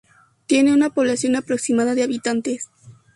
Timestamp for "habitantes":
2.01-2.71